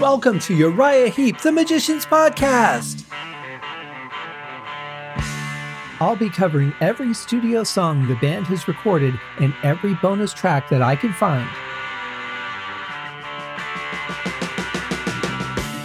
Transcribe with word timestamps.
Welcome 0.00 0.40
to 0.40 0.54
Uriah 0.56 1.08
Heep, 1.08 1.40
the 1.40 1.52
Magician's 1.52 2.04
Podcast. 2.04 3.04
I'll 6.00 6.16
be 6.16 6.28
covering 6.28 6.74
every 6.80 7.14
studio 7.14 7.62
song 7.62 8.08
the 8.08 8.16
band 8.16 8.48
has 8.48 8.66
recorded 8.66 9.18
and 9.38 9.54
every 9.62 9.94
bonus 9.94 10.34
track 10.34 10.68
that 10.70 10.82
I 10.82 10.96
can 10.96 11.12
find. 11.12 11.48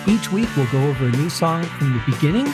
Each 0.09 0.31
week, 0.31 0.49
we'll 0.57 0.71
go 0.71 0.83
over 0.87 1.05
a 1.05 1.11
new 1.11 1.29
song 1.29 1.63
from 1.63 1.93
the 1.93 2.01
beginning 2.11 2.45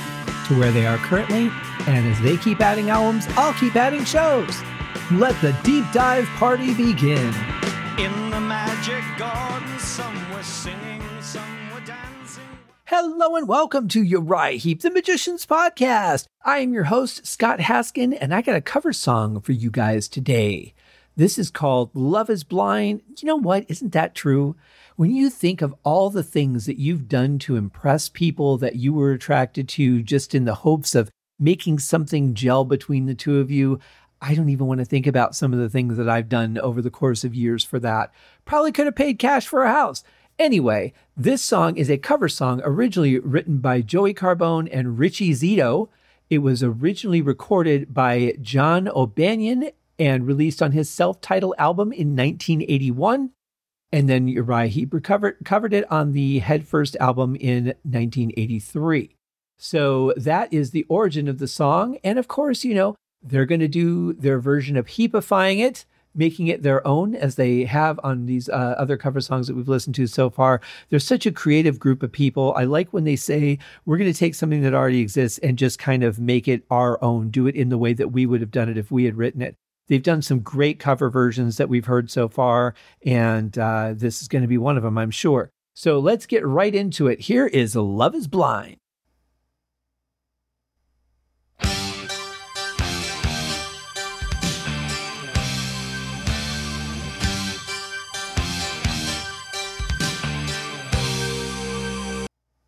to 0.47 0.59
where 0.59 0.73
they 0.73 0.85
are 0.85 0.97
currently, 0.97 1.49
and 1.87 2.05
as 2.05 2.19
they 2.19 2.35
keep 2.35 2.59
adding 2.59 2.89
albums, 2.89 3.27
I'll 3.37 3.53
keep 3.53 3.77
adding 3.77 4.03
shows. 4.03 4.61
Let 5.09 5.39
the 5.41 5.57
deep 5.63 5.85
dive 5.93 6.27
party 6.35 6.73
begin. 6.73 7.33
In 7.97 8.29
the 8.29 8.41
magic 8.41 9.05
garden, 9.17 9.79
some 9.79 10.33
were 10.33 10.43
singing. 10.43 11.14
Hello 12.89 13.35
and 13.35 13.47
welcome 13.47 13.87
to 13.87 14.03
Uriah 14.03 14.59
Heep, 14.59 14.83
the 14.83 14.91
Magician's 14.91 15.43
Podcast. 15.43 16.27
I 16.43 16.59
am 16.59 16.71
your 16.71 16.83
host, 16.83 17.25
Scott 17.25 17.57
Haskin, 17.57 18.15
and 18.21 18.31
I 18.31 18.43
got 18.43 18.57
a 18.57 18.61
cover 18.61 18.93
song 18.93 19.41
for 19.41 19.53
you 19.53 19.71
guys 19.71 20.07
today. 20.07 20.75
This 21.15 21.39
is 21.39 21.49
called 21.49 21.89
Love 21.95 22.29
is 22.29 22.43
Blind. 22.43 23.01
You 23.17 23.25
know 23.25 23.37
what? 23.37 23.65
Isn't 23.69 23.91
that 23.93 24.13
true? 24.13 24.55
When 24.97 25.15
you 25.15 25.31
think 25.31 25.63
of 25.63 25.73
all 25.81 26.11
the 26.11 26.21
things 26.21 26.67
that 26.67 26.77
you've 26.77 27.07
done 27.07 27.39
to 27.39 27.55
impress 27.55 28.07
people 28.07 28.55
that 28.59 28.75
you 28.75 28.93
were 28.93 29.13
attracted 29.13 29.67
to 29.69 30.03
just 30.03 30.35
in 30.35 30.45
the 30.45 30.53
hopes 30.53 30.93
of 30.93 31.09
making 31.39 31.79
something 31.79 32.35
gel 32.35 32.65
between 32.65 33.07
the 33.07 33.15
two 33.15 33.39
of 33.39 33.49
you, 33.49 33.79
I 34.21 34.35
don't 34.35 34.49
even 34.49 34.67
want 34.67 34.77
to 34.81 34.85
think 34.85 35.07
about 35.07 35.35
some 35.35 35.53
of 35.53 35.59
the 35.59 35.69
things 35.69 35.97
that 35.97 36.07
I've 36.07 36.29
done 36.29 36.59
over 36.59 36.83
the 36.83 36.91
course 36.91 37.23
of 37.23 37.33
years 37.33 37.63
for 37.63 37.79
that. 37.79 38.13
Probably 38.45 38.71
could 38.71 38.85
have 38.85 38.95
paid 38.95 39.17
cash 39.17 39.47
for 39.47 39.63
a 39.63 39.71
house. 39.71 40.03
Anyway, 40.37 40.93
this 41.15 41.41
song 41.41 41.77
is 41.77 41.89
a 41.89 41.97
cover 41.97 42.27
song 42.27 42.61
originally 42.65 43.19
written 43.19 43.59
by 43.59 43.81
Joey 43.81 44.13
Carbone 44.13 44.67
and 44.71 44.99
Richie 44.99 45.31
Zito. 45.31 45.87
It 46.29 46.39
was 46.39 46.61
originally 46.61 47.21
recorded 47.21 47.93
by 47.93 48.35
John 48.41 48.89
O'Banion 48.89 49.71
and 49.97 50.27
released 50.27 50.61
on 50.61 50.73
his 50.73 50.89
self 50.89 51.21
titled 51.21 51.55
album 51.57 51.93
in 51.93 52.17
1981. 52.17 53.31
And 53.93 54.09
then 54.09 54.27
Uriah 54.27 54.67
Heep 54.67 54.93
recovered, 54.93 55.37
covered 55.45 55.73
it 55.73 55.89
on 55.89 56.11
the 56.11 56.39
Headfirst 56.39 56.97
album 56.99 57.37
in 57.37 57.67
1983. 57.83 59.15
So 59.57 60.13
that 60.17 60.51
is 60.51 60.71
the 60.71 60.85
origin 60.89 61.29
of 61.29 61.37
the 61.37 61.47
song. 61.47 61.97
And 62.03 62.19
of 62.19 62.27
course, 62.27 62.65
you 62.65 62.73
know, 62.73 62.95
they're 63.21 63.45
going 63.45 63.61
to 63.61 63.69
do 63.69 64.11
their 64.11 64.39
version 64.39 64.75
of 64.75 64.87
heapifying 64.87 65.59
it, 65.59 65.85
making 66.15 66.47
it 66.47 66.63
their 66.63 66.85
own, 66.87 67.15
as 67.15 67.35
they 67.35 67.65
have 67.65 67.99
on 68.03 68.25
these 68.25 68.49
uh, 68.49 68.75
other 68.77 68.97
cover 68.97 69.21
songs 69.21 69.47
that 69.47 69.55
we've 69.55 69.67
listened 69.67 69.95
to 69.95 70.07
so 70.07 70.29
far. 70.29 70.61
They're 70.89 70.99
such 70.99 71.25
a 71.25 71.31
creative 71.31 71.79
group 71.79 72.03
of 72.03 72.11
people. 72.11 72.53
I 72.55 72.63
like 72.63 72.93
when 72.93 73.03
they 73.03 73.15
say, 73.15 73.59
we're 73.85 73.97
going 73.97 74.11
to 74.11 74.17
take 74.17 74.35
something 74.35 74.61
that 74.61 74.73
already 74.73 75.01
exists 75.01 75.37
and 75.39 75.57
just 75.57 75.79
kind 75.79 76.03
of 76.03 76.19
make 76.19 76.47
it 76.47 76.63
our 76.69 77.03
own, 77.03 77.29
do 77.29 77.47
it 77.47 77.55
in 77.55 77.69
the 77.69 77.77
way 77.77 77.93
that 77.93 78.09
we 78.09 78.25
would 78.25 78.41
have 78.41 78.51
done 78.51 78.69
it 78.69 78.77
if 78.77 78.91
we 78.91 79.05
had 79.05 79.17
written 79.17 79.41
it. 79.41 79.55
They've 79.87 80.01
done 80.01 80.21
some 80.21 80.39
great 80.39 80.79
cover 80.79 81.09
versions 81.09 81.57
that 81.57 81.69
we've 81.69 81.85
heard 81.85 82.09
so 82.09 82.27
far, 82.27 82.73
and 83.05 83.55
uh, 83.57 83.93
this 83.95 84.21
is 84.21 84.27
going 84.27 84.41
to 84.41 84.47
be 84.47 84.57
one 84.57 84.77
of 84.77 84.83
them, 84.83 84.97
I'm 84.97 85.11
sure. 85.11 85.51
So 85.75 85.99
let's 85.99 86.25
get 86.25 86.45
right 86.45 86.73
into 86.73 87.07
it. 87.07 87.19
Here 87.19 87.45
is 87.47 87.75
Love 87.75 88.15
is 88.15 88.27
Blind. 88.27 88.77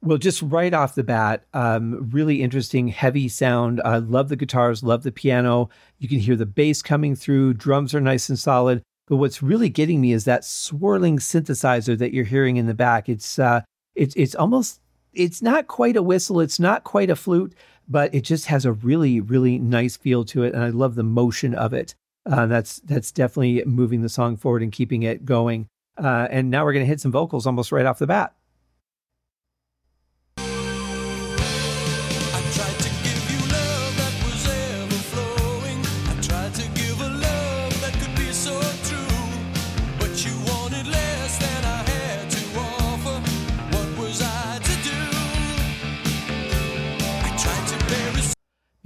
Well, 0.07 0.17
just 0.17 0.41
right 0.41 0.73
off 0.73 0.95
the 0.95 1.03
bat, 1.03 1.43
um, 1.53 2.09
really 2.11 2.41
interesting, 2.41 2.87
heavy 2.87 3.27
sound. 3.27 3.81
I 3.83 3.97
love 3.97 4.29
the 4.29 4.37
guitars, 4.37 4.81
love 4.81 5.03
the 5.03 5.11
piano. 5.11 5.69
You 5.99 6.07
can 6.07 6.19
hear 6.19 6.37
the 6.37 6.45
bass 6.45 6.81
coming 6.81 7.13
through. 7.13 7.55
Drums 7.55 7.93
are 7.93 7.99
nice 7.99 8.29
and 8.29 8.39
solid. 8.39 8.81
But 9.07 9.17
what's 9.17 9.43
really 9.43 9.67
getting 9.67 9.99
me 9.99 10.13
is 10.13 10.23
that 10.23 10.45
swirling 10.45 11.17
synthesizer 11.17 11.97
that 11.97 12.13
you're 12.13 12.23
hearing 12.23 12.55
in 12.55 12.67
the 12.67 12.73
back. 12.73 13.09
It's 13.09 13.37
uh, 13.37 13.63
it's 13.95 14.15
it's 14.15 14.33
almost 14.33 14.79
it's 15.11 15.41
not 15.41 15.67
quite 15.67 15.97
a 15.97 16.01
whistle. 16.01 16.39
It's 16.39 16.57
not 16.57 16.85
quite 16.85 17.09
a 17.09 17.15
flute, 17.17 17.53
but 17.89 18.15
it 18.15 18.21
just 18.21 18.45
has 18.45 18.63
a 18.63 18.71
really 18.71 19.19
really 19.19 19.59
nice 19.59 19.97
feel 19.97 20.23
to 20.23 20.43
it, 20.43 20.53
and 20.53 20.63
I 20.63 20.69
love 20.69 20.95
the 20.95 21.03
motion 21.03 21.53
of 21.53 21.73
it. 21.73 21.95
Uh, 22.25 22.45
that's 22.45 22.79
that's 22.85 23.11
definitely 23.11 23.61
moving 23.65 24.03
the 24.03 24.09
song 24.09 24.37
forward 24.37 24.63
and 24.63 24.71
keeping 24.71 25.03
it 25.03 25.25
going. 25.25 25.67
Uh, 25.97 26.29
and 26.31 26.49
now 26.49 26.63
we're 26.63 26.71
going 26.71 26.85
to 26.85 26.89
hit 26.89 27.01
some 27.01 27.11
vocals 27.11 27.45
almost 27.45 27.73
right 27.73 27.85
off 27.85 27.99
the 27.99 28.07
bat. 28.07 28.33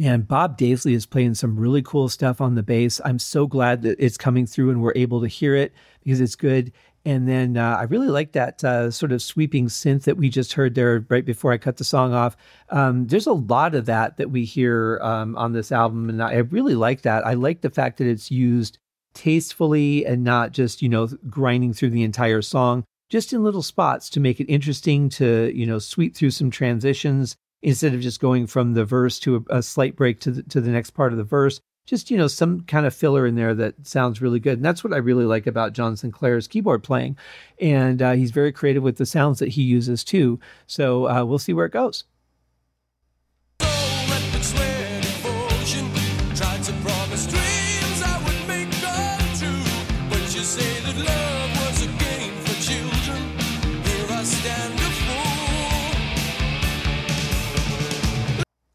And 0.02 0.28
Bob 0.28 0.58
Daisley 0.58 0.94
is 0.94 1.06
playing 1.06 1.36
some 1.36 1.60
really 1.60 1.84
cool 1.84 2.10
stuff 2.10 2.42
on 2.42 2.56
the 2.56 2.64
bass. 2.64 3.00
I'm 3.06 3.20
so 3.20 3.46
glad 3.46 3.84
that 3.84 3.98
it's 4.00 4.18
coming 4.18 4.48
through 4.48 4.72
and 4.72 4.82
we're 4.82 4.94
able 4.96 5.22
to 5.22 5.28
hear 5.28 5.56
it 5.56 5.74
because 6.04 6.20
it's 6.20 6.36
good. 6.36 6.72
And 7.06 7.28
then 7.28 7.58
uh, 7.58 7.78
I 7.80 7.84
really 7.84 8.08
like 8.08 8.32
that 8.32 8.64
uh, 8.64 8.90
sort 8.90 9.12
of 9.12 9.22
sweeping 9.22 9.68
synth 9.68 10.04
that 10.04 10.18
we 10.18 10.30
just 10.30 10.54
heard 10.54 10.76
there 10.76 11.06
right 11.10 11.26
before 11.26 11.52
I 11.52 11.58
cut 11.58 11.78
the 11.78 11.84
song 11.84 12.14
off. 12.14 12.36
Um, 12.70 13.08
there's 13.08 13.28
a 13.28 13.34
lot 13.34 13.76
of 13.76 13.86
that 13.86 14.18
that 14.18 14.32
we 14.32 14.44
hear 14.46 15.00
um, 15.02 15.36
on 15.36 15.54
this 15.54 15.72
album, 15.72 16.10
and 16.10 16.22
I 16.22 16.38
really 16.38 16.76
like 16.76 17.02
that. 17.02 17.26
I 17.26 17.34
like 17.34 17.62
the 17.62 17.72
fact 17.72 17.98
that 17.98 18.08
it's 18.08 18.30
used 18.30 18.78
tastefully 19.14 20.06
and 20.06 20.24
not 20.24 20.52
just 20.52 20.82
you 20.82 20.90
know 20.90 21.08
grinding 21.28 21.74
through 21.74 21.90
the 21.90 22.04
entire 22.04 22.44
song, 22.44 22.84
just 23.10 23.34
in 23.34 23.44
little 23.44 23.64
spots 23.64 24.08
to 24.12 24.20
make 24.20 24.40
it 24.40 24.46
interesting 24.46 25.10
to 25.10 25.52
you 25.56 25.66
know 25.66 25.80
sweep 25.80 26.16
through 26.16 26.32
some 26.32 26.52
transitions 26.52 27.36
instead 27.62 27.94
of 27.94 28.02
just 28.02 28.20
going 28.20 28.48
from 28.48 28.74
the 28.74 28.86
verse 28.86 29.20
to 29.20 29.46
a, 29.50 29.58
a 29.58 29.64
slight 29.64 29.96
break 29.96 30.20
to 30.20 30.32
the, 30.32 30.44
to 30.44 30.62
the 30.62 30.72
next 30.72 30.92
part 30.92 31.12
of 31.12 31.18
the 31.18 31.24
verse 31.24 31.62
just 31.86 32.12
you 32.12 32.18
know 32.18 32.28
some 32.28 32.62
kind 32.62 32.86
of 32.86 32.94
filler 32.94 33.26
in 33.26 33.36
there 33.36 33.54
that 33.56 33.88
sounds 33.88 34.22
really 34.22 34.40
good. 34.40 34.58
And 34.58 34.66
that's 34.66 34.84
what 34.84 34.94
i 34.94 34.98
really 34.98 35.26
like 35.26 35.48
about 35.48 35.74
john 35.74 35.98
sinclair's 35.98 36.48
keyboard 36.48 36.84
playing. 36.84 37.18
And 37.60 38.02
uh, 38.02 38.14
he's 38.14 38.32
very 38.32 38.52
creative 38.52 38.84
with 38.84 38.98
the 38.98 39.06
sounds 39.06 39.40
that 39.40 39.50
he 39.50 39.64
uses 39.64 40.04
too. 40.04 40.40
So 40.68 41.08
uh, 41.08 41.26
we'll 41.26 41.40
see 41.40 41.54
where 41.54 41.66
it 41.66 41.74
goes 41.74 42.06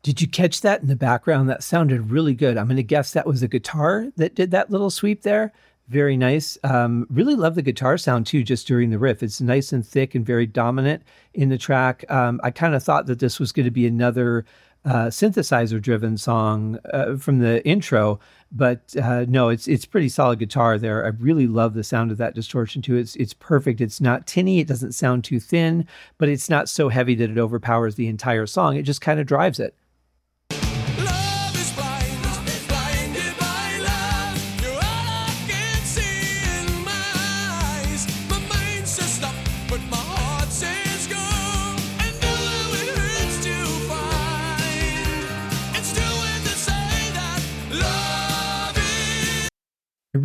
did 0.07 0.21
you 0.21 0.29
catch 0.29 0.61
that 0.61 0.81
in 0.81 0.87
the 0.87 0.95
background? 0.95 1.49
That 1.49 1.65
sounded 1.65 2.13
really 2.13 2.33
good. 2.33 2.57
I'm 2.57 2.69
going 2.69 2.77
to 2.77 2.85
guess 2.85 3.11
that 3.11 3.27
was 3.27 3.43
a 3.43 3.49
guitar 3.49 4.07
that 4.15 4.37
did 4.37 4.53
that 4.53 4.71
little 4.71 4.89
sweep 4.89 5.23
there. 5.23 5.53
Very 5.89 6.17
nice. 6.17 6.57
Um, 6.63 7.09
really 7.11 7.35
love 7.35 7.57
the 7.57 7.63
guitar 7.63 7.99
sound 7.99 8.25
too 8.25 8.45
just 8.45 8.69
during 8.69 8.91
the 8.91 9.01
riff. 9.01 9.21
It's 9.21 9.41
nice 9.41 9.73
and 9.73 9.85
thick 9.85 10.15
and 10.15 10.25
very 10.25 10.47
dominant 10.47 11.03
in 11.35 11.49
the 11.49 11.59
track. 11.59 12.09
Um, 12.09 12.41
i 12.45 12.53
kind 12.53 12.77
of 12.77 12.85
thought 12.85 13.07
that 13.07 13.19
this 13.19 13.41
was 13.41 13.51
going 13.51 13.65
to 13.65 13.73
be 13.73 13.85
another 13.85 14.45
uh, 14.85 15.07
synthesizer 15.07 15.83
driven 15.83 16.17
song 16.17 16.79
uh, 16.93 17.17
from 17.17 17.41
the 17.41 17.67
intro 17.67 18.21
but 18.53 18.95
uh, 19.03 19.25
no 19.29 19.49
it's 19.49 19.67
it's 19.67 19.85
pretty 19.85 20.09
solid 20.09 20.39
guitar 20.39 20.79
there. 20.79 21.05
I 21.05 21.09
really 21.09 21.49
love 21.49 21.75
the 21.75 21.83
sound 21.83 22.13
of 22.13 22.19
that 22.19 22.37
distortion 22.37 22.81
too. 22.81 22.95
It's 22.95 23.17
it's 23.17 23.35
perfect. 23.35 23.81
It's 23.81 24.01
not 24.01 24.29
tinny. 24.29 24.61
It 24.61 24.69
doesn't 24.69 24.93
sound 24.93 25.25
too 25.25 25.41
thin 25.41 25.85
but 26.17 26.29
it's 26.29 26.49
not 26.49 26.69
so 26.69 26.91
heavy 26.91 27.17
that 27.17 27.29
it 27.29 27.39
overpowers 27.39 27.97
the 27.97 28.07
entire 28.07 28.47
song. 28.47 28.77
It 28.77 28.83
just 28.83 29.01
kind 29.01 29.19
of 29.19 29.27
drives 29.27 29.59
it 29.59 29.75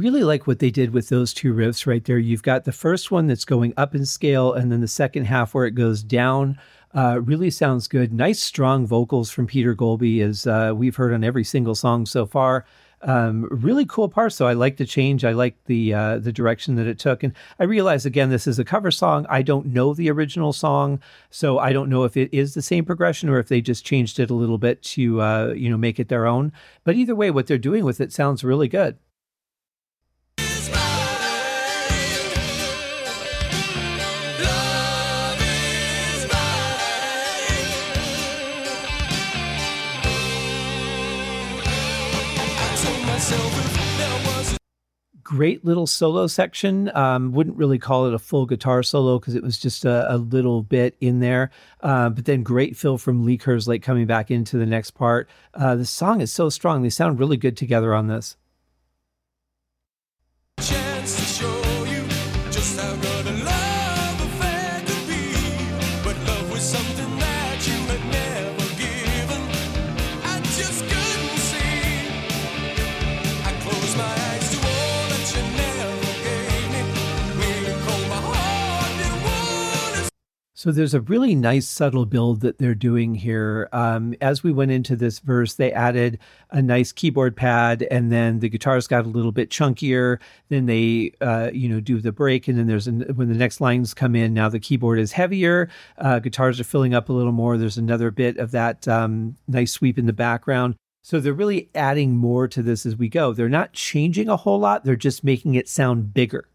really 0.01 0.24
like 0.24 0.48
what 0.48 0.59
they 0.59 0.71
did 0.71 0.92
with 0.92 1.09
those 1.09 1.33
two 1.33 1.53
riffs 1.53 1.86
right 1.86 2.03
there. 2.03 2.18
You've 2.18 2.44
got 2.44 2.63
the 2.63 2.71
first 2.71 3.12
one 3.12 3.27
that's 3.27 3.45
going 3.45 3.74
up 3.77 3.94
in 3.94 4.06
scale, 4.06 4.53
and 4.53 4.71
then 4.71 4.81
the 4.81 4.88
second 4.88 5.25
half 5.25 5.53
where 5.53 5.65
it 5.65 5.75
goes 5.75 6.03
down. 6.03 6.57
Uh, 6.94 7.21
really 7.21 7.50
sounds 7.50 7.88
good. 7.88 8.12
Nice, 8.12 8.42
strong 8.42 8.86
vocals 8.86 9.30
from 9.30 9.48
Peter 9.48 9.74
Goalby, 9.75 10.21
as 10.21 10.45
uh, 10.45 10.74
we've 10.75 10.95
heard 10.95 11.13
on 11.13 11.24
every 11.24 11.44
single 11.44 11.75
song 11.75 12.06
so 12.06 12.25
far. 12.25 12.65
Um, 13.03 13.48
really 13.50 13.86
cool 13.86 14.09
part. 14.09 14.33
So 14.33 14.45
I 14.45 14.53
like 14.53 14.77
the 14.77 14.86
change. 14.86 15.24
I 15.24 15.31
like 15.31 15.56
the 15.65 15.94
uh, 15.94 16.19
the 16.19 16.31
direction 16.31 16.75
that 16.75 16.88
it 16.88 17.00
took. 17.00 17.24
And 17.24 17.33
I 17.59 17.63
realize 17.63 18.06
again, 18.06 18.30
this 18.30 18.45
is 18.45 18.59
a 18.59 18.65
cover 18.65 18.92
song. 18.92 19.25
I 19.30 19.42
don't 19.42 19.68
know 19.68 19.94
the 19.94 20.12
original 20.12 20.53
song, 20.53 21.00
so 21.30 21.57
I 21.57 21.74
don't 21.74 21.89
know 21.89 22.03
if 22.03 22.15
it 22.18 22.31
is 22.33 22.53
the 22.53 22.62
same 22.62 22.86
progression 22.86 23.30
or 23.30 23.39
if 23.39 23.48
they 23.48 23.62
just 23.62 23.86
changed 23.86 24.19
it 24.19 24.30
a 24.30 24.36
little 24.36 24.57
bit 24.57 24.83
to 24.83 25.21
uh, 25.21 25.53
you 25.56 25.69
know 25.69 25.77
make 25.77 26.00
it 26.00 26.09
their 26.09 26.27
own. 26.27 26.51
But 26.83 26.95
either 26.95 27.15
way, 27.15 27.31
what 27.31 27.48
they're 27.48 27.57
doing 27.57 27.86
with 27.86 28.01
it 28.01 28.12
sounds 28.12 28.44
really 28.44 28.68
good. 28.68 28.98
Great 45.23 45.63
little 45.65 45.88
solo 45.88 46.27
section. 46.27 46.95
Um, 46.95 47.31
wouldn't 47.31 47.57
really 47.57 47.79
call 47.79 48.06
it 48.07 48.13
a 48.13 48.19
full 48.19 48.45
guitar 48.45 48.83
solo 48.83 49.19
because 49.19 49.35
it 49.35 49.44
was 49.44 49.57
just 49.57 49.85
a, 49.85 50.13
a, 50.13 50.18
little 50.18 50.63
bit 50.63 50.95
in 51.00 51.19
there. 51.19 51.51
Uh, 51.81 52.09
but 52.09 52.25
then 52.25 52.44
great 52.44 52.75
fill 52.75 52.97
from 52.97 53.25
Lee 53.25 53.38
Kerslake 53.38 53.81
coming 53.81 54.06
back 54.06 54.31
into 54.31 54.57
the 54.57 54.65
next 54.65 54.91
part. 54.91 55.29
Uh, 55.53 55.75
the 55.75 55.85
song 55.85 56.21
is 56.21 56.31
so 56.31 56.50
strong. 56.50 56.81
They 56.81 56.89
sound 56.89 57.19
really 57.19 57.38
good 57.38 57.57
together 57.57 57.94
on 57.94 58.07
this. 58.07 58.38
So 80.62 80.72
there's 80.72 80.94
a 80.94 81.02
really 81.02 81.34
nice 81.34 81.68
subtle 81.68 82.06
build 82.06 82.42
that 82.42 82.60
they're 82.60 82.75
doing 82.75 83.16
here. 83.16 83.68
Um, 83.72 84.13
as 84.22 84.44
we 84.44 84.52
went 84.52 84.69
into 84.69 84.96
this 84.96 85.18
verse, 85.18 85.56
they 85.56 85.74
added 85.74 86.19
a 86.52 86.62
nice 86.62 86.92
keyboard 86.92 87.36
pad, 87.36 87.88
and 87.90 88.12
then 88.12 88.42
the 88.42 88.48
guitars 88.48 88.86
got 88.86 89.04
a 89.04 89.10
little 89.10 89.31
bit 89.31 89.50
chunkier. 89.50 90.19
Then 90.50 90.68
they, 90.68 91.13
uh, 91.19 91.50
you 91.52 91.68
know, 91.68 91.80
do 91.80 92.00
the 92.00 92.12
break, 92.12 92.48
and 92.48 92.60
then 92.60 92.68
there's 92.68 92.86
an, 92.86 93.02
when 93.16 93.28
the 93.28 93.34
next 93.34 93.60
lines 93.60 93.96
come 93.96 94.16
in. 94.16 94.36
Now 94.36 94.50
the 94.50 94.60
keyboard 94.60 95.00
is 95.00 95.13
heavier. 95.13 95.68
Uh, 95.98 96.19
guitars 96.19 96.60
are 96.60 96.63
filling 96.63 96.94
up 96.94 97.10
a 97.10 97.13
little 97.13 97.31
more. 97.31 97.58
There's 97.58 97.80
another 97.80 98.12
bit 98.12 98.38
of 98.38 98.52
that 98.52 98.88
um, 98.88 99.38
nice 99.48 99.72
sweep 99.72 99.98
in 99.98 100.06
the 100.06 100.13
background. 100.13 100.75
So 101.02 101.19
they're 101.19 101.34
really 101.34 101.72
adding 101.74 102.18
more 102.18 102.48
to 102.50 102.62
this 102.62 102.86
as 102.86 102.96
we 102.96 103.10
go. 103.10 103.34
They're 103.34 103.50
not 103.50 103.74
changing 103.74 104.30
a 104.30 104.38
whole 104.38 104.60
lot. 104.60 104.86
They're 104.86 104.96
just 104.96 105.24
making 105.24 105.56
it 105.56 105.68
sound 105.68 106.13
bigger. 106.13 106.46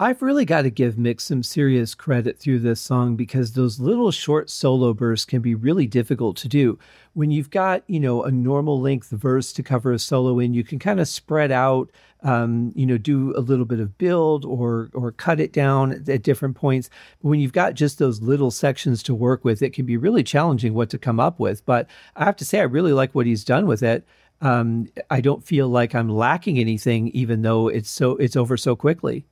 I've 0.00 0.22
really 0.22 0.44
got 0.44 0.62
to 0.62 0.70
give 0.70 0.96
Mick 0.96 1.20
some 1.20 1.44
serious 1.44 1.94
credit 1.94 2.36
through 2.36 2.58
this 2.58 2.80
song 2.80 3.14
because 3.14 3.52
those 3.52 3.78
little 3.78 4.10
short 4.10 4.50
solo 4.50 4.92
bursts 4.92 5.24
can 5.24 5.40
be 5.40 5.54
really 5.54 5.86
difficult 5.86 6.36
to 6.38 6.48
do. 6.48 6.80
When 7.12 7.30
you've 7.30 7.50
got, 7.50 7.84
you 7.86 8.00
know, 8.00 8.24
a 8.24 8.32
normal 8.32 8.80
length 8.80 9.10
verse 9.10 9.52
to 9.52 9.62
cover 9.62 9.92
a 9.92 10.00
solo 10.00 10.40
in, 10.40 10.52
you 10.52 10.64
can 10.64 10.80
kind 10.80 10.98
of 10.98 11.06
spread 11.06 11.52
out, 11.52 11.92
um, 12.24 12.72
you 12.74 12.86
know, 12.86 12.98
do 12.98 13.34
a 13.36 13.40
little 13.40 13.64
bit 13.64 13.78
of 13.78 13.96
build 13.96 14.44
or 14.44 14.90
or 14.94 15.12
cut 15.12 15.38
it 15.38 15.52
down 15.52 15.92
at, 16.08 16.22
different 16.24 16.56
points. 16.56 16.90
But 17.22 17.28
when 17.28 17.38
you've 17.38 17.52
got 17.52 17.74
just 17.74 18.00
those 18.00 18.20
little 18.20 18.50
sections 18.50 19.00
to 19.04 19.14
work 19.14 19.44
with, 19.44 19.62
it 19.62 19.74
can 19.74 19.86
be 19.86 19.96
really 19.96 20.24
challenging 20.24 20.74
what 20.74 20.90
to 20.90 20.98
come 20.98 21.20
up 21.20 21.38
with. 21.38 21.64
But 21.64 21.86
I 22.16 22.24
have 22.24 22.36
to 22.38 22.44
say, 22.44 22.58
I 22.58 22.64
really 22.64 22.92
like 22.92 23.14
what 23.14 23.26
he's 23.26 23.44
done 23.44 23.68
with 23.68 23.84
it. 23.84 24.04
Um, 24.40 24.88
I 25.08 25.20
don't 25.20 25.44
feel 25.44 25.68
like 25.68 25.94
I'm 25.94 26.08
lacking 26.08 26.58
anything, 26.58 27.08
even 27.10 27.42
though 27.42 27.68
it's 27.68 27.90
so 27.90 28.16
it's 28.16 28.34
over 28.34 28.56
so 28.56 28.74
quickly. 28.74 29.24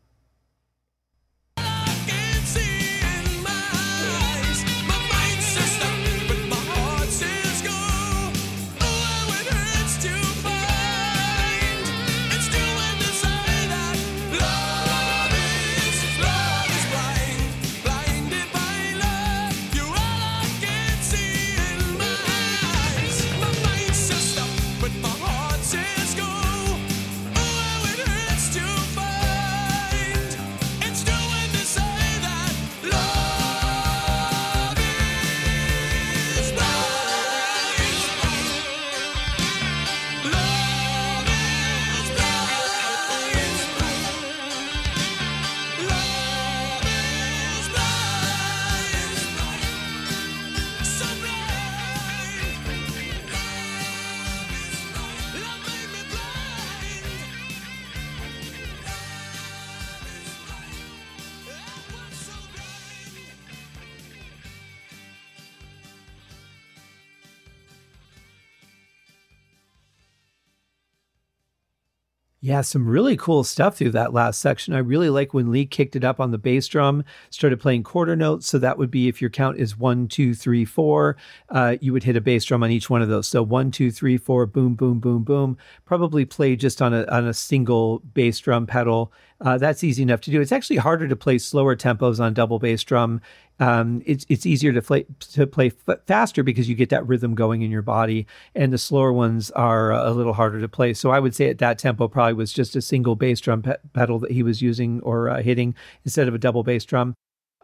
Yeah, 72.44 72.62
some 72.62 72.88
really 72.88 73.16
cool 73.16 73.44
stuff 73.44 73.76
through 73.76 73.92
that 73.92 74.12
last 74.12 74.40
section. 74.40 74.74
I 74.74 74.78
really 74.78 75.10
like 75.10 75.32
when 75.32 75.52
Lee 75.52 75.64
kicked 75.64 75.94
it 75.94 76.02
up 76.02 76.18
on 76.18 76.32
the 76.32 76.38
bass 76.38 76.66
drum, 76.66 77.04
started 77.30 77.60
playing 77.60 77.84
quarter 77.84 78.16
notes. 78.16 78.48
So 78.48 78.58
that 78.58 78.78
would 78.78 78.90
be 78.90 79.06
if 79.06 79.20
your 79.20 79.30
count 79.30 79.58
is 79.58 79.78
one, 79.78 80.08
two, 80.08 80.34
three, 80.34 80.64
four, 80.64 81.16
uh, 81.50 81.76
you 81.80 81.92
would 81.92 82.02
hit 82.02 82.16
a 82.16 82.20
bass 82.20 82.44
drum 82.44 82.64
on 82.64 82.72
each 82.72 82.90
one 82.90 83.00
of 83.00 83.08
those. 83.08 83.28
So 83.28 83.44
one, 83.44 83.70
two, 83.70 83.92
three, 83.92 84.16
four, 84.16 84.44
boom, 84.46 84.74
boom, 84.74 84.98
boom, 84.98 85.22
boom. 85.22 85.56
Probably 85.84 86.24
play 86.24 86.56
just 86.56 86.82
on 86.82 86.92
a 86.92 87.04
on 87.04 87.28
a 87.28 87.32
single 87.32 88.00
bass 88.00 88.40
drum 88.40 88.66
pedal. 88.66 89.12
Uh, 89.40 89.56
that's 89.56 89.84
easy 89.84 90.02
enough 90.02 90.20
to 90.22 90.32
do. 90.32 90.40
It's 90.40 90.50
actually 90.50 90.76
harder 90.78 91.06
to 91.06 91.16
play 91.16 91.38
slower 91.38 91.76
tempos 91.76 92.18
on 92.18 92.34
double 92.34 92.58
bass 92.58 92.82
drum 92.82 93.20
um, 93.60 94.02
it's 94.06 94.26
it's 94.28 94.46
easier 94.46 94.72
to 94.72 94.82
play 94.82 95.06
to 95.32 95.46
play 95.46 95.72
f- 95.86 95.98
faster 96.06 96.42
because 96.42 96.68
you 96.68 96.74
get 96.74 96.88
that 96.90 97.06
rhythm 97.06 97.34
going 97.34 97.62
in 97.62 97.70
your 97.70 97.82
body, 97.82 98.26
and 98.54 98.72
the 98.72 98.78
slower 98.78 99.12
ones 99.12 99.50
are 99.52 99.92
a 99.92 100.10
little 100.10 100.32
harder 100.32 100.60
to 100.60 100.68
play. 100.68 100.94
So 100.94 101.10
I 101.10 101.20
would 101.20 101.34
say 101.34 101.48
at 101.48 101.58
that 101.58 101.78
tempo 101.78 102.08
probably 102.08 102.34
was 102.34 102.52
just 102.52 102.76
a 102.76 102.82
single 102.82 103.14
bass 103.14 103.40
drum 103.40 103.62
pe- 103.62 103.76
pedal 103.92 104.18
that 104.20 104.30
he 104.30 104.42
was 104.42 104.62
using 104.62 105.00
or 105.02 105.28
uh, 105.28 105.42
hitting 105.42 105.74
instead 106.04 106.28
of 106.28 106.34
a 106.34 106.38
double 106.38 106.62
bass 106.62 106.84
drum. 106.84 107.14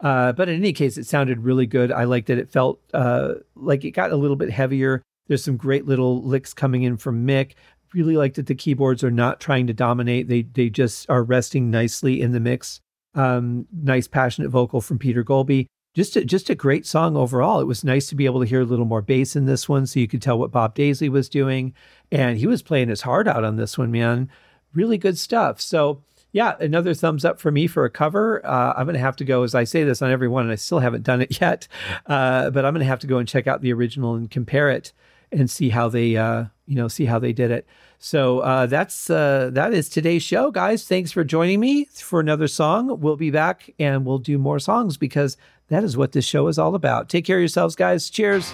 Uh, 0.01 0.31
but 0.31 0.47
in 0.47 0.55
any 0.55 0.71
case, 0.71 0.97
it 0.97 1.05
sounded 1.05 1.43
really 1.43 1.65
good. 1.65 1.91
I 1.91 2.05
liked 2.05 2.27
that 2.27 2.37
it 2.37 2.49
felt 2.49 2.79
uh, 2.93 3.33
like 3.55 3.83
it 3.83 3.91
got 3.91 4.11
a 4.11 4.15
little 4.15 4.37
bit 4.37 4.51
heavier. 4.51 5.01
There's 5.27 5.43
some 5.43 5.57
great 5.57 5.85
little 5.85 6.23
licks 6.23 6.53
coming 6.53 6.83
in 6.83 6.97
from 6.97 7.27
Mick. 7.27 7.53
Really 7.93 8.15
like 8.15 8.35
that 8.35 8.45
the 8.45 8.55
keyboards 8.55 9.03
are 9.03 9.11
not 9.11 9.39
trying 9.39 9.67
to 9.67 9.73
dominate. 9.73 10.27
They 10.29 10.43
they 10.43 10.69
just 10.69 11.09
are 11.09 11.23
resting 11.23 11.71
nicely 11.71 12.21
in 12.21 12.31
the 12.31 12.39
mix. 12.39 12.79
Um, 13.15 13.67
nice 13.73 14.07
passionate 14.07 14.49
vocal 14.49 14.79
from 14.79 14.99
Peter 14.99 15.23
Goalby 15.23 15.65
just 15.99 16.15
a, 16.15 16.23
just 16.23 16.49
a 16.49 16.55
great 16.55 16.85
song 16.85 17.17
overall. 17.17 17.59
It 17.59 17.67
was 17.67 17.83
nice 17.83 18.07
to 18.07 18.15
be 18.15 18.23
able 18.23 18.39
to 18.39 18.45
hear 18.45 18.61
a 18.61 18.65
little 18.65 18.85
more 18.85 19.01
bass 19.01 19.35
in 19.35 19.47
this 19.47 19.67
one, 19.67 19.85
so 19.85 19.99
you 19.99 20.07
could 20.07 20.21
tell 20.21 20.39
what 20.39 20.49
Bob 20.49 20.73
Daisley 20.73 21.09
was 21.09 21.27
doing, 21.27 21.73
and 22.09 22.37
he 22.37 22.47
was 22.47 22.61
playing 22.61 22.87
his 22.87 23.01
heart 23.01 23.27
out 23.27 23.43
on 23.43 23.57
this 23.57 23.77
one, 23.77 23.91
man. 23.91 24.29
Really 24.73 24.97
good 24.97 25.17
stuff. 25.17 25.59
So 25.59 26.01
yeah, 26.31 26.55
another 26.61 26.93
thumbs 26.93 27.25
up 27.25 27.41
for 27.41 27.51
me 27.51 27.67
for 27.67 27.83
a 27.83 27.89
cover. 27.89 28.45
Uh, 28.45 28.73
I'm 28.77 28.85
going 28.85 28.93
to 28.93 29.01
have 29.01 29.17
to 29.17 29.25
go, 29.25 29.43
as 29.43 29.53
I 29.53 29.65
say 29.65 29.83
this 29.83 30.01
on 30.01 30.09
every 30.09 30.29
one, 30.29 30.43
and 30.43 30.53
I 30.53 30.55
still 30.55 30.79
haven't 30.79 31.03
done 31.03 31.21
it 31.21 31.41
yet, 31.41 31.67
uh, 32.05 32.49
but 32.51 32.63
I'm 32.63 32.73
going 32.73 32.79
to 32.79 32.89
have 32.89 32.99
to 32.99 33.07
go 33.07 33.17
and 33.17 33.27
check 33.27 33.45
out 33.47 33.61
the 33.61 33.73
original 33.73 34.15
and 34.15 34.31
compare 34.31 34.69
it 34.69 34.93
and 35.33 35.49
see 35.49 35.67
how 35.67 35.89
they, 35.89 36.15
uh, 36.15 36.45
you 36.65 36.75
know, 36.75 36.87
see 36.87 37.05
how 37.05 37.19
they 37.19 37.33
did 37.33 37.51
it. 37.51 37.67
So 37.97 38.39
uh, 38.39 38.67
that's 38.67 39.09
uh, 39.09 39.49
that 39.51 39.73
is 39.73 39.89
today's 39.89 40.23
show, 40.23 40.51
guys. 40.51 40.87
Thanks 40.87 41.11
for 41.11 41.25
joining 41.25 41.59
me 41.59 41.85
for 41.93 42.21
another 42.21 42.47
song. 42.47 43.01
We'll 43.01 43.17
be 43.17 43.29
back 43.29 43.69
and 43.77 44.05
we'll 44.05 44.19
do 44.19 44.37
more 44.37 44.59
songs 44.59 44.95
because 44.95 45.35
that 45.69 45.83
is 45.83 45.97
what 45.97 46.11
this 46.11 46.25
show 46.25 46.47
is 46.47 46.59
all 46.59 46.75
about. 46.75 47.09
Take 47.09 47.25
care 47.25 47.37
of 47.37 47.41
yourselves, 47.41 47.75
guys. 47.75 48.09
Cheers. 48.09 48.53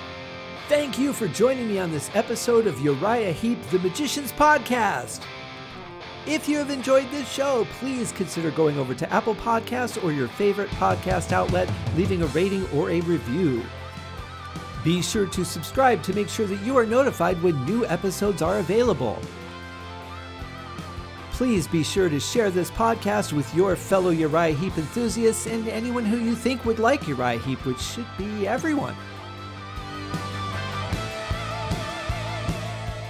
Thank 0.67 0.97
you 0.97 1.13
for 1.13 1.27
joining 1.27 1.67
me 1.67 1.79
on 1.79 1.91
this 1.91 2.09
episode 2.13 2.67
of 2.67 2.79
Uriah 2.81 3.31
Heep, 3.31 3.61
the 3.69 3.79
Magicians 3.79 4.31
Podcast. 4.31 5.21
If 6.25 6.49
you 6.49 6.57
have 6.57 6.71
enjoyed 6.71 7.09
this 7.11 7.31
show, 7.31 7.67
please 7.79 8.11
consider 8.11 8.49
going 8.49 8.79
over 8.79 8.95
to 8.95 9.13
Apple 9.13 9.35
Podcasts 9.35 10.03
or 10.03 10.11
your 10.11 10.27
favorite 10.27 10.69
podcast 10.71 11.31
outlet, 11.31 11.69
leaving 11.95 12.23
a 12.23 12.27
rating 12.27 12.67
or 12.71 12.89
a 12.89 13.01
review. 13.01 13.63
Be 14.83 15.03
sure 15.03 15.27
to 15.27 15.45
subscribe 15.45 16.01
to 16.03 16.13
make 16.13 16.29
sure 16.29 16.47
that 16.47 16.61
you 16.63 16.75
are 16.77 16.85
notified 16.85 17.41
when 17.43 17.63
new 17.65 17.85
episodes 17.85 18.41
are 18.41 18.57
available. 18.57 19.19
Please 21.35 21.67
be 21.67 21.83
sure 21.83 22.07
to 22.07 22.17
share 22.17 22.49
this 22.49 22.71
podcast 22.71 23.33
with 23.33 23.53
your 23.53 23.75
fellow 23.75 24.11
Uriah 24.11 24.55
Heep 24.55 24.77
enthusiasts 24.77 25.47
and 25.47 25.67
anyone 25.67 26.05
who 26.05 26.15
you 26.15 26.33
think 26.33 26.63
would 26.63 26.79
like 26.79 27.09
Uriah 27.09 27.39
Heep, 27.39 27.65
which 27.65 27.81
should 27.81 28.07
be 28.17 28.47
everyone. 28.47 28.95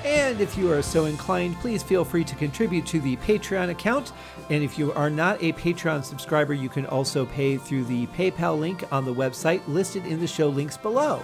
And 0.03 0.41
if 0.41 0.57
you 0.57 0.71
are 0.71 0.81
so 0.81 1.05
inclined, 1.05 1.55
please 1.57 1.83
feel 1.83 2.03
free 2.03 2.23
to 2.23 2.33
contribute 2.33 2.87
to 2.87 2.99
the 2.99 3.15
Patreon 3.17 3.69
account. 3.69 4.11
And 4.49 4.63
if 4.63 4.79
you 4.79 4.91
are 4.93 5.11
not 5.11 5.39
a 5.43 5.53
Patreon 5.53 6.03
subscriber, 6.03 6.55
you 6.55 6.67
can 6.67 6.87
also 6.87 7.27
pay 7.27 7.57
through 7.57 7.83
the 7.83 8.07
PayPal 8.07 8.59
link 8.59 8.91
on 8.91 9.05
the 9.05 9.13
website 9.13 9.61
listed 9.67 10.03
in 10.07 10.19
the 10.19 10.25
show 10.25 10.49
links 10.49 10.77
below. 10.77 11.21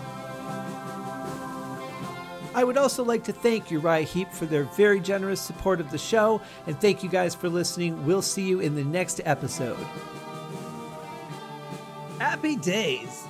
I 2.62 2.63
would 2.63 2.77
also 2.77 3.03
like 3.03 3.24
to 3.24 3.34
thank 3.34 3.72
Uriah 3.72 4.03
Heep 4.03 4.32
for 4.32 4.46
their 4.46 4.65
very 4.65 5.00
generous 5.00 5.41
support 5.41 5.80
of 5.80 5.89
the 5.89 5.98
show, 5.98 6.39
and 6.68 6.80
thank 6.80 7.01
you 7.01 7.10
guys 7.10 7.34
for 7.34 7.50
listening. 7.50 8.06
We'll 8.06 8.22
see 8.22 8.48
you 8.48 8.60
in 8.60 8.75
the 8.75 8.84
next 8.84 9.20
episode. 9.25 9.84
Happy 12.20 12.56
days! 12.56 13.24